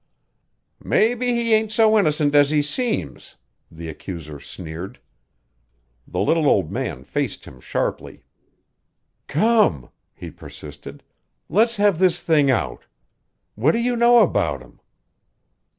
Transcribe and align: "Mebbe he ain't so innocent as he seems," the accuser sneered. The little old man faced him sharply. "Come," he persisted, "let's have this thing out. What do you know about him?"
"Mebbe 0.83 1.21
he 1.21 1.53
ain't 1.53 1.71
so 1.71 1.95
innocent 1.95 2.33
as 2.33 2.49
he 2.49 2.63
seems," 2.63 3.35
the 3.69 3.87
accuser 3.87 4.39
sneered. 4.39 4.99
The 6.07 6.19
little 6.19 6.47
old 6.47 6.71
man 6.71 7.03
faced 7.03 7.45
him 7.45 7.59
sharply. 7.61 8.23
"Come," 9.27 9.91
he 10.15 10.31
persisted, 10.31 11.03
"let's 11.49 11.75
have 11.77 11.99
this 11.99 12.19
thing 12.19 12.49
out. 12.49 12.85
What 13.53 13.73
do 13.73 13.77
you 13.77 13.95
know 13.95 14.21
about 14.21 14.63
him?" 14.63 14.79